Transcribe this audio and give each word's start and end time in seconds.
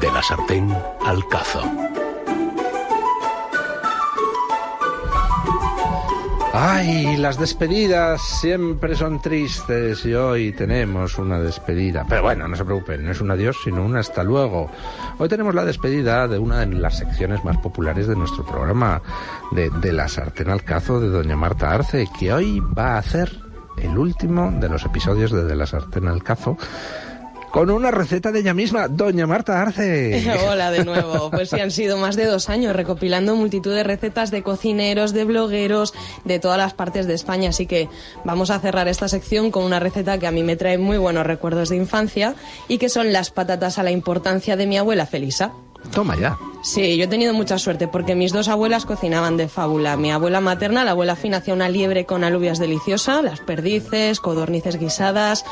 De 0.00 0.10
la 0.12 0.22
sartén 0.22 0.72
al 1.04 1.26
cazo. 1.28 1.62
Ay, 6.52 7.16
las 7.16 7.38
despedidas 7.38 8.20
siempre 8.20 8.94
son 8.94 9.20
tristes 9.20 10.04
y 10.04 10.14
hoy 10.14 10.52
tenemos 10.52 11.18
una 11.18 11.38
despedida. 11.38 12.04
Pero 12.08 12.22
bueno, 12.22 12.48
no 12.48 12.56
se 12.56 12.64
preocupen, 12.64 13.04
no 13.04 13.12
es 13.12 13.20
un 13.20 13.30
adiós, 13.30 13.56
sino 13.62 13.84
un 13.84 13.96
hasta 13.96 14.22
luego. 14.22 14.70
Hoy 15.18 15.28
tenemos 15.28 15.54
la 15.54 15.64
despedida 15.64 16.26
de 16.26 16.38
una 16.38 16.60
de 16.60 16.66
las 16.74 16.98
secciones 16.98 17.44
más 17.44 17.58
populares 17.58 18.06
de 18.06 18.16
nuestro 18.16 18.44
programa, 18.44 19.02
de, 19.52 19.70
de 19.70 19.92
la 19.92 20.08
sartén 20.08 20.50
al 20.50 20.64
cazo 20.64 21.00
de 21.00 21.08
doña 21.08 21.36
Marta 21.36 21.70
Arce, 21.70 22.08
que 22.18 22.32
hoy 22.32 22.60
va 22.60 22.94
a 22.94 22.98
hacer 22.98 23.30
el 23.76 23.96
último 23.96 24.50
de 24.52 24.68
los 24.68 24.84
episodios 24.84 25.30
de 25.30 25.44
De 25.44 25.54
la 25.54 25.66
sartén 25.66 26.08
al 26.08 26.22
cazo 26.22 26.56
con 27.58 27.70
una 27.70 27.90
receta 27.90 28.30
de 28.30 28.38
ella 28.38 28.54
misma, 28.54 28.86
doña 28.86 29.26
Marta 29.26 29.60
Arce. 29.60 30.24
Hola 30.48 30.70
de 30.70 30.84
nuevo. 30.84 31.28
Pues 31.28 31.50
sí, 31.50 31.58
han 31.58 31.72
sido 31.72 31.96
más 31.96 32.14
de 32.14 32.24
dos 32.24 32.48
años 32.48 32.76
recopilando 32.76 33.34
multitud 33.34 33.74
de 33.74 33.82
recetas 33.82 34.30
de 34.30 34.44
cocineros, 34.44 35.12
de 35.12 35.24
blogueros, 35.24 35.92
de 36.24 36.38
todas 36.38 36.56
las 36.56 36.72
partes 36.72 37.08
de 37.08 37.14
España. 37.14 37.48
Así 37.48 37.66
que 37.66 37.88
vamos 38.24 38.50
a 38.50 38.60
cerrar 38.60 38.86
esta 38.86 39.08
sección 39.08 39.50
con 39.50 39.64
una 39.64 39.80
receta 39.80 40.18
que 40.18 40.28
a 40.28 40.30
mí 40.30 40.44
me 40.44 40.54
trae 40.54 40.78
muy 40.78 40.98
buenos 40.98 41.26
recuerdos 41.26 41.70
de 41.70 41.76
infancia 41.76 42.36
y 42.68 42.78
que 42.78 42.88
son 42.88 43.12
las 43.12 43.32
patatas 43.32 43.80
a 43.80 43.82
la 43.82 43.90
importancia 43.90 44.54
de 44.54 44.68
mi 44.68 44.78
abuela 44.78 45.06
Felisa. 45.06 45.50
Toma 45.90 46.16
ya. 46.16 46.38
Sí, 46.68 46.98
yo 46.98 47.04
he 47.04 47.08
tenido 47.08 47.32
mucha 47.32 47.58
suerte 47.58 47.88
porque 47.88 48.14
mis 48.14 48.30
dos 48.30 48.46
abuelas 48.46 48.84
cocinaban 48.84 49.38
de 49.38 49.48
fábula. 49.48 49.96
Mi 49.96 50.10
abuela 50.10 50.42
materna, 50.42 50.84
la 50.84 50.90
abuela 50.90 51.16
fina, 51.16 51.38
hacía 51.38 51.54
una 51.54 51.70
liebre 51.70 52.04
con 52.04 52.24
alubias 52.24 52.58
deliciosa, 52.58 53.22
las 53.22 53.40
perdices, 53.40 54.20
codornices 54.20 54.78
guisadas, 54.78 55.46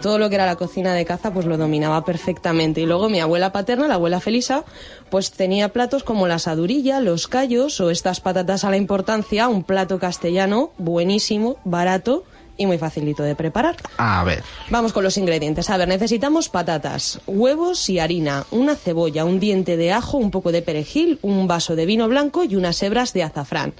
todo 0.00 0.18
lo 0.18 0.30
que 0.30 0.36
era 0.36 0.46
la 0.46 0.56
cocina 0.56 0.94
de 0.94 1.04
caza, 1.04 1.30
pues 1.30 1.44
lo 1.44 1.58
dominaba 1.58 2.06
perfectamente. 2.06 2.80
Y 2.80 2.86
luego 2.86 3.10
mi 3.10 3.20
abuela 3.20 3.52
paterna, 3.52 3.86
la 3.86 3.96
abuela 3.96 4.20
Felisa, 4.20 4.64
pues 5.10 5.32
tenía 5.32 5.74
platos 5.74 6.04
como 6.04 6.26
la 6.26 6.38
sadurilla, 6.38 7.00
los 7.00 7.28
callos 7.28 7.78
o 7.82 7.90
estas 7.90 8.20
patatas 8.20 8.64
a 8.64 8.70
la 8.70 8.78
importancia, 8.78 9.48
un 9.48 9.64
plato 9.64 9.98
castellano 9.98 10.72
buenísimo, 10.78 11.58
barato 11.64 12.24
y 12.56 12.66
muy 12.66 12.78
facilito 12.78 13.22
de 13.22 13.34
preparar. 13.34 13.76
A 13.96 14.22
ver. 14.24 14.42
Vamos 14.70 14.92
con 14.92 15.04
los 15.04 15.16
ingredientes. 15.16 15.70
A 15.70 15.76
ver, 15.76 15.88
necesitamos 15.88 16.48
patatas, 16.48 17.20
huevos 17.26 17.88
y 17.88 17.98
harina, 17.98 18.46
una 18.50 18.76
cebolla, 18.76 19.24
un 19.24 19.40
diente 19.40 19.76
de 19.76 19.92
ajo, 19.92 20.18
un 20.18 20.30
poco 20.30 20.52
de 20.52 20.62
perejil, 20.62 21.18
un 21.22 21.46
vaso 21.46 21.76
de 21.76 21.86
vino 21.86 22.08
blanco 22.08 22.44
y 22.44 22.56
unas 22.56 22.82
hebras 22.82 23.12
de 23.12 23.22
azafrán. 23.22 23.74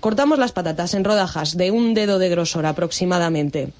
Cortamos 0.00 0.38
las 0.38 0.52
patatas 0.52 0.94
en 0.94 1.04
rodajas 1.04 1.56
de 1.56 1.70
un 1.70 1.94
dedo 1.94 2.18
de 2.18 2.30
grosor 2.30 2.66
aproximadamente. 2.66 3.72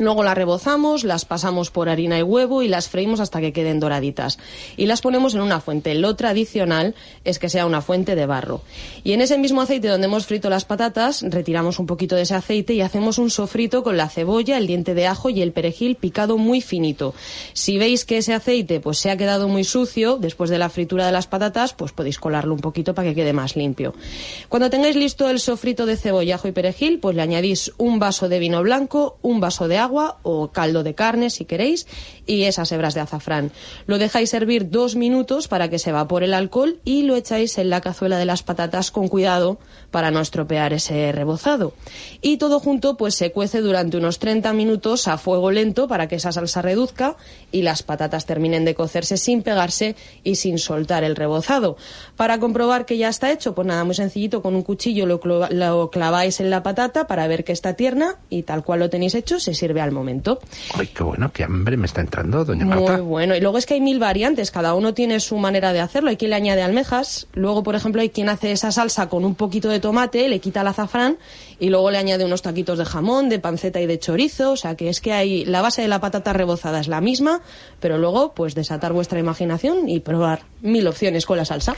Luego 0.00 0.22
las 0.22 0.36
rebozamos, 0.36 1.04
las 1.04 1.24
pasamos 1.24 1.70
por 1.70 1.88
harina 1.88 2.18
y 2.18 2.22
huevo 2.22 2.62
y 2.62 2.68
las 2.68 2.88
freímos 2.88 3.20
hasta 3.20 3.40
que 3.40 3.52
queden 3.52 3.80
doraditas. 3.80 4.38
Y 4.76 4.86
las 4.86 5.00
ponemos 5.00 5.34
en 5.34 5.40
una 5.40 5.60
fuente. 5.60 5.94
Lo 5.94 6.16
tradicional 6.16 6.94
es 7.24 7.38
que 7.38 7.48
sea 7.48 7.66
una 7.66 7.82
fuente 7.82 8.14
de 8.14 8.26
barro. 8.26 8.62
Y 9.04 9.12
en 9.12 9.20
ese 9.20 9.38
mismo 9.38 9.60
aceite 9.60 9.88
donde 9.88 10.06
hemos 10.06 10.26
frito 10.26 10.50
las 10.50 10.64
patatas, 10.64 11.22
retiramos 11.22 11.78
un 11.78 11.86
poquito 11.86 12.16
de 12.16 12.22
ese 12.22 12.34
aceite 12.34 12.74
y 12.74 12.80
hacemos 12.80 13.18
un 13.18 13.30
sofrito 13.30 13.82
con 13.82 13.96
la 13.96 14.08
cebolla, 14.08 14.56
el 14.56 14.66
diente 14.66 14.94
de 14.94 15.06
ajo 15.06 15.30
y 15.30 15.42
el 15.42 15.52
perejil 15.52 15.96
picado 15.96 16.38
muy 16.38 16.60
finito. 16.60 17.14
Si 17.52 17.78
veis 17.78 18.04
que 18.04 18.18
ese 18.18 18.34
aceite 18.34 18.80
pues 18.80 18.98
se 18.98 19.10
ha 19.10 19.16
quedado 19.16 19.48
muy 19.48 19.64
sucio 19.64 20.18
después 20.18 20.50
de 20.50 20.58
la 20.58 20.68
fritura 20.68 21.06
de 21.06 21.12
las 21.12 21.26
patatas, 21.26 21.74
pues 21.74 21.92
podéis 21.92 22.18
colarlo 22.18 22.54
un 22.54 22.60
poquito 22.60 22.94
para 22.94 23.08
que 23.08 23.14
quede 23.14 23.32
más 23.32 23.56
limpio. 23.56 23.94
Cuando 24.48 24.70
tengáis 24.70 24.96
listo 24.96 25.28
el 25.28 25.40
sofrito 25.40 25.86
de 25.86 25.96
cebolla, 25.96 26.36
ajo 26.36 26.48
y 26.48 26.52
perejil, 26.52 27.00
pues 27.00 27.16
le 27.16 27.22
añadís 27.22 27.72
un 27.78 27.98
vaso 27.98 28.28
de 28.28 28.38
vino 28.38 28.62
blanco, 28.62 29.18
un 29.22 29.40
vaso 29.40 29.68
de 29.68 29.78
agua, 29.78 29.87
o 29.90 30.48
caldo 30.52 30.82
de 30.82 30.94
carne 30.94 31.30
si 31.30 31.44
queréis 31.44 31.86
y 32.26 32.44
esas 32.44 32.70
hebras 32.72 32.94
de 32.94 33.00
azafrán. 33.00 33.50
Lo 33.86 33.98
dejáis 33.98 34.34
hervir 34.34 34.70
dos 34.70 34.96
minutos 34.96 35.48
para 35.48 35.68
que 35.68 35.78
se 35.78 35.90
evapore 35.90 36.26
el 36.26 36.34
alcohol 36.34 36.78
y 36.84 37.02
lo 37.02 37.16
echáis 37.16 37.58
en 37.58 37.70
la 37.70 37.80
cazuela 37.80 38.18
de 38.18 38.24
las 38.24 38.42
patatas 38.42 38.90
con 38.90 39.08
cuidado 39.08 39.58
para 39.90 40.10
no 40.10 40.20
estropear 40.20 40.72
ese 40.72 41.10
rebozado. 41.12 41.72
Y 42.20 42.36
todo 42.36 42.60
junto 42.60 42.96
pues 42.96 43.14
se 43.14 43.32
cuece 43.32 43.60
durante 43.60 43.96
unos 43.96 44.18
30 44.18 44.52
minutos 44.52 45.08
a 45.08 45.18
fuego 45.18 45.50
lento 45.50 45.88
para 45.88 46.08
que 46.08 46.16
esa 46.16 46.32
salsa 46.32 46.62
reduzca 46.62 47.16
y 47.50 47.62
las 47.62 47.82
patatas 47.82 48.26
terminen 48.26 48.64
de 48.64 48.74
cocerse 48.74 49.16
sin 49.16 49.42
pegarse 49.42 49.96
y 50.22 50.36
sin 50.36 50.58
soltar 50.58 51.04
el 51.04 51.16
rebozado. 51.16 51.76
Para 52.16 52.38
comprobar 52.38 52.84
que 52.84 52.98
ya 52.98 53.08
está 53.08 53.32
hecho, 53.32 53.54
pues 53.54 53.66
nada, 53.66 53.84
muy 53.84 53.94
sencillito, 53.94 54.42
con 54.42 54.54
un 54.54 54.62
cuchillo 54.62 55.06
lo, 55.06 55.20
lo 55.50 55.90
claváis 55.90 56.40
en 56.40 56.50
la 56.50 56.62
patata 56.62 57.06
para 57.06 57.26
ver 57.26 57.44
que 57.44 57.52
está 57.52 57.74
tierna 57.74 58.16
y 58.28 58.42
tal 58.42 58.64
cual 58.64 58.80
lo 58.80 58.90
tenéis 58.90 59.14
hecho 59.14 59.40
se 59.40 59.54
sirve 59.54 59.77
al 59.80 59.92
momento. 59.92 60.40
Ay, 60.74 60.88
qué 60.88 61.02
bueno, 61.02 61.32
qué 61.32 61.44
hambre 61.44 61.76
me 61.76 61.86
está 61.86 62.00
entrando, 62.00 62.44
doña 62.44 62.64
Marta. 62.64 62.98
Muy 62.98 63.02
bueno. 63.02 63.36
Y 63.36 63.40
luego 63.40 63.58
es 63.58 63.66
que 63.66 63.74
hay 63.74 63.80
mil 63.80 63.98
variantes, 63.98 64.50
cada 64.50 64.74
uno 64.74 64.94
tiene 64.94 65.20
su 65.20 65.36
manera 65.38 65.72
de 65.72 65.80
hacerlo. 65.80 66.10
Hay 66.10 66.16
quien 66.16 66.30
le 66.30 66.36
añade 66.36 66.62
almejas, 66.62 67.26
luego, 67.34 67.62
por 67.62 67.74
ejemplo, 67.74 68.00
hay 68.00 68.10
quien 68.10 68.28
hace 68.28 68.52
esa 68.52 68.72
salsa 68.72 69.08
con 69.08 69.24
un 69.24 69.34
poquito 69.34 69.68
de 69.68 69.80
tomate, 69.80 70.28
le 70.28 70.40
quita 70.40 70.60
el 70.60 70.68
azafrán 70.68 71.18
y 71.60 71.70
luego 71.70 71.90
le 71.90 71.98
añade 71.98 72.24
unos 72.24 72.42
taquitos 72.42 72.78
de 72.78 72.84
jamón, 72.84 73.28
de 73.28 73.38
panceta 73.38 73.80
y 73.80 73.86
de 73.86 73.98
chorizo. 73.98 74.52
O 74.52 74.56
sea, 74.56 74.76
que 74.76 74.88
es 74.88 75.00
que 75.00 75.12
hay 75.12 75.44
la 75.44 75.62
base 75.62 75.82
de 75.82 75.88
la 75.88 76.00
patata 76.00 76.32
rebozada 76.32 76.80
es 76.80 76.88
la 76.88 77.00
misma, 77.00 77.40
pero 77.80 77.98
luego, 77.98 78.32
pues 78.34 78.54
desatar 78.54 78.92
vuestra 78.92 79.18
imaginación 79.18 79.88
y 79.88 80.00
probar 80.00 80.42
mil 80.62 80.86
opciones 80.86 81.26
con 81.26 81.36
la 81.36 81.44
salsa. 81.44 81.74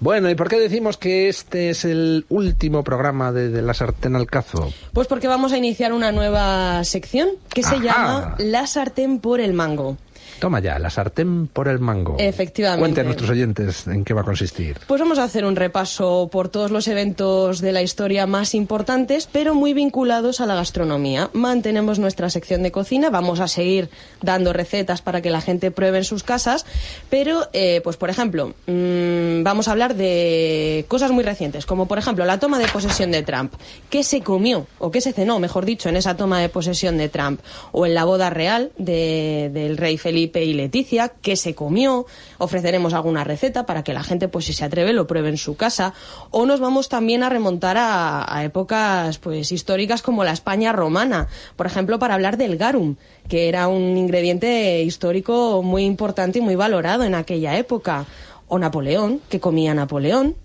Bueno, 0.00 0.30
¿y 0.30 0.34
por 0.34 0.48
qué 0.48 0.58
decimos 0.58 0.96
que 0.96 1.28
este 1.28 1.70
es 1.70 1.84
el 1.84 2.26
último 2.28 2.84
programa 2.84 3.32
de, 3.32 3.48
de 3.48 3.62
la 3.62 3.74
sartén 3.74 4.16
al 4.16 4.26
cazo? 4.26 4.72
Pues 4.92 5.06
porque 5.06 5.28
vamos 5.28 5.52
a 5.52 5.58
iniciar 5.58 5.92
una 5.92 6.12
nueva 6.12 6.84
sección 6.84 7.30
que 7.48 7.62
se 7.62 7.80
llama 7.80 8.34
La 8.38 8.66
sartén 8.66 9.20
por 9.20 9.40
el 9.40 9.52
mango. 9.52 9.98
Toma 10.38 10.60
ya, 10.60 10.78
la 10.78 10.90
sartén 10.90 11.46
por 11.46 11.68
el 11.68 11.78
mango. 11.78 12.16
Efectivamente. 12.18 12.80
Cuente 12.80 13.00
a 13.00 13.04
nuestros 13.04 13.30
oyentes 13.30 13.86
en 13.86 14.04
qué 14.04 14.14
va 14.14 14.22
a 14.22 14.24
consistir. 14.24 14.78
Pues 14.86 15.00
vamos 15.00 15.18
a 15.18 15.24
hacer 15.24 15.44
un 15.44 15.56
repaso 15.56 16.28
por 16.32 16.48
todos 16.48 16.70
los 16.70 16.88
eventos 16.88 17.60
de 17.60 17.72
la 17.72 17.82
historia 17.82 18.26
más 18.26 18.54
importantes, 18.54 19.28
pero 19.30 19.54
muy 19.54 19.72
vinculados 19.72 20.40
a 20.40 20.46
la 20.46 20.54
gastronomía. 20.54 21.30
Mantenemos 21.32 21.98
nuestra 21.98 22.30
sección 22.30 22.62
de 22.62 22.72
cocina, 22.72 23.10
vamos 23.10 23.40
a 23.40 23.48
seguir 23.48 23.88
dando 24.20 24.52
recetas 24.52 25.02
para 25.02 25.20
que 25.20 25.30
la 25.30 25.40
gente 25.40 25.70
pruebe 25.70 25.98
en 25.98 26.04
sus 26.04 26.22
casas, 26.22 26.66
pero, 27.10 27.48
eh, 27.52 27.80
pues 27.84 27.96
por 27.96 28.10
ejemplo, 28.10 28.54
mmm, 28.66 29.42
vamos 29.42 29.68
a 29.68 29.72
hablar 29.72 29.94
de 29.94 30.84
cosas 30.88 31.10
muy 31.10 31.24
recientes, 31.24 31.66
como 31.66 31.86
por 31.86 31.98
ejemplo 31.98 32.24
la 32.24 32.38
toma 32.38 32.58
de 32.58 32.68
posesión 32.68 33.10
de 33.10 33.22
Trump. 33.22 33.52
¿Qué 33.90 34.02
se 34.02 34.22
comió, 34.22 34.66
o 34.78 34.90
qué 34.90 35.00
se 35.00 35.12
cenó, 35.12 35.38
mejor 35.38 35.64
dicho, 35.64 35.88
en 35.88 35.96
esa 35.96 36.16
toma 36.16 36.40
de 36.40 36.48
posesión 36.48 36.96
de 36.96 37.08
Trump? 37.08 37.40
O 37.72 37.86
en 37.86 37.94
la 37.94 38.04
boda 38.04 38.30
real 38.30 38.72
de, 38.78 39.50
del 39.52 39.76
rey 39.76 39.98
Felipe 39.98 40.21
y 40.24 40.52
Leticia, 40.54 41.08
qué 41.08 41.36
se 41.36 41.54
comió, 41.54 42.06
ofreceremos 42.38 42.94
alguna 42.94 43.24
receta 43.24 43.66
para 43.66 43.82
que 43.82 43.92
la 43.92 44.02
gente, 44.02 44.28
pues 44.28 44.44
si 44.44 44.52
se 44.52 44.64
atreve, 44.64 44.92
lo 44.92 45.06
pruebe 45.06 45.28
en 45.28 45.36
su 45.36 45.56
casa, 45.56 45.94
o 46.30 46.46
nos 46.46 46.60
vamos 46.60 46.88
también 46.88 47.22
a 47.22 47.28
remontar 47.28 47.76
a, 47.78 48.36
a 48.36 48.44
épocas 48.44 49.18
pues 49.18 49.52
históricas 49.52 50.02
como 50.02 50.24
la 50.24 50.32
España 50.32 50.72
romana, 50.72 51.28
por 51.56 51.66
ejemplo, 51.66 51.98
para 51.98 52.14
hablar 52.14 52.36
del 52.36 52.56
garum, 52.56 52.96
que 53.28 53.48
era 53.48 53.68
un 53.68 53.96
ingrediente 53.96 54.82
histórico 54.82 55.62
muy 55.62 55.84
importante 55.84 56.38
y 56.38 56.42
muy 56.42 56.56
valorado 56.56 57.04
en 57.04 57.14
aquella 57.14 57.56
época, 57.56 58.06
o 58.48 58.58
Napoleón, 58.58 59.20
que 59.30 59.40
comía 59.40 59.72
Napoleón, 59.72 60.36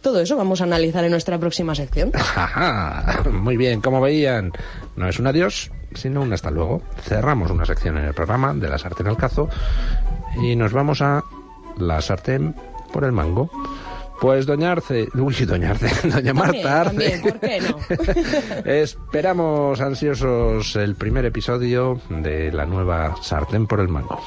todo 0.00 0.20
eso 0.20 0.36
vamos 0.36 0.60
a 0.60 0.64
analizar 0.64 1.04
en 1.04 1.10
nuestra 1.10 1.38
próxima 1.38 1.74
sección. 1.74 2.12
Muy 3.32 3.56
bien, 3.56 3.80
como 3.80 4.00
veían, 4.00 4.52
no 4.96 5.08
es 5.08 5.18
un 5.18 5.26
adiós, 5.26 5.70
sino 5.94 6.22
un 6.22 6.32
hasta 6.32 6.50
luego. 6.50 6.82
Cerramos 7.02 7.50
una 7.50 7.64
sección 7.64 7.98
en 7.98 8.04
el 8.04 8.14
programa 8.14 8.54
de 8.54 8.68
la 8.68 8.78
sartén 8.78 9.08
al 9.08 9.16
cazo 9.16 9.48
y 10.42 10.56
nos 10.56 10.72
vamos 10.72 11.02
a 11.02 11.24
la 11.78 12.00
sartén 12.00 12.54
por 12.92 13.04
el 13.04 13.12
mango. 13.12 13.50
Pues 14.20 14.46
doña 14.46 14.72
Arce, 14.72 15.08
uy, 15.14 15.34
doña 15.46 15.70
Arce, 15.70 16.08
doña 16.08 16.34
Marta 16.34 16.80
Arce. 16.80 16.90
También, 16.90 17.22
¿por 17.22 17.38
qué 17.38 17.60
no? 17.60 18.64
Esperamos 18.72 19.80
ansiosos 19.80 20.74
el 20.74 20.96
primer 20.96 21.24
episodio 21.24 22.00
de 22.08 22.50
la 22.52 22.66
nueva 22.66 23.14
sartén 23.22 23.66
por 23.66 23.80
el 23.80 23.88
mango. 23.88 24.20